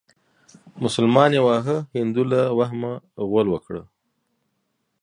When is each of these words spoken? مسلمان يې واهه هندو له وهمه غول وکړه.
مسلمان 0.83 1.29
يې 1.37 1.41
واهه 1.47 1.77
هندو 1.97 2.23
له 2.31 2.41
وهمه 2.57 2.93
غول 3.29 3.47
وکړه. 3.51 3.83